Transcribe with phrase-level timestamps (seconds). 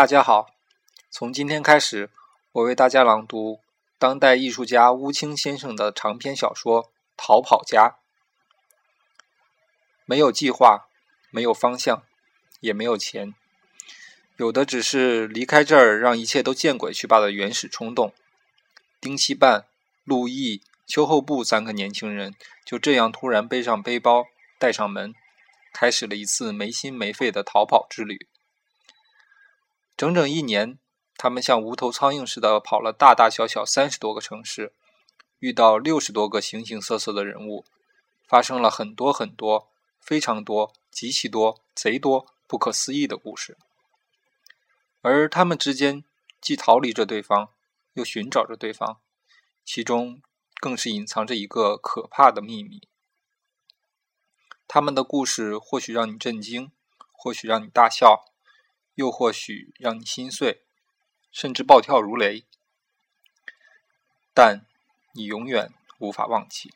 [0.00, 0.46] 大家好，
[1.10, 2.08] 从今天开始，
[2.52, 3.60] 我为大家朗读
[3.98, 6.84] 当代艺术家乌青先生的长篇小说
[7.18, 7.88] 《逃跑家》。
[10.06, 10.88] 没有计划，
[11.30, 12.02] 没有方向，
[12.60, 13.34] 也没有钱，
[14.38, 18.14] 有的只是离开这儿，让一切都见鬼去吧的原始冲动。
[19.02, 19.66] 丁七半、
[20.04, 24.24] 陆毅、秋后部三个年轻人就这样突然背上背包，
[24.58, 25.12] 带上门，
[25.74, 28.26] 开始了一次没心没肺的逃跑之旅。
[30.00, 30.78] 整整一年，
[31.18, 34.72] 他们像无头苍蝇似的跑了大大小小三十多个城市，
[35.40, 37.66] 遇到六十多个形形色色的人物，
[38.26, 39.68] 发生了很多很多、
[40.00, 43.58] 非常多、极其多、贼多、不可思议的故事。
[45.02, 46.02] 而他们之间
[46.40, 47.50] 既逃离着对方，
[47.92, 49.02] 又寻找着对方，
[49.66, 50.22] 其中
[50.60, 52.88] 更是隐藏着一个可怕的秘密。
[54.66, 56.72] 他们的故事或许让你震惊，
[57.12, 58.29] 或许让你大笑。
[59.00, 60.60] 又或许让你心碎，
[61.32, 62.44] 甚至暴跳如雷，
[64.34, 64.66] 但
[65.14, 66.74] 你永远无法忘记。